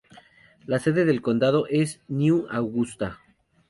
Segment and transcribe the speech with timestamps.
[0.65, 3.19] La sede del condado es New Augusta.